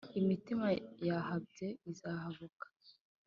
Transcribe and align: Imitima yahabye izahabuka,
Imitima 0.19 0.65
yahabye 1.07 1.67
izahabuka, 1.91 2.65